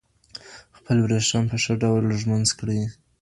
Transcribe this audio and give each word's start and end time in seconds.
خپل 0.77 0.97
ورېښتان 1.01 1.43
په 1.51 1.57
ښه 1.63 1.73
ډول 1.81 2.03
ږمنځ 2.21 2.49
کړئ. 2.59 2.81